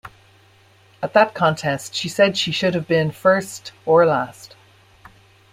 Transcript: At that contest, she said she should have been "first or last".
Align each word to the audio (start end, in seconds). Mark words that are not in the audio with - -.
At 1.03 1.13
that 1.13 1.35
contest, 1.35 1.93
she 1.93 2.09
said 2.09 2.35
she 2.35 2.51
should 2.51 2.73
have 2.73 2.87
been 2.87 3.11
"first 3.11 3.71
or 3.85 4.03
last". 4.07 4.55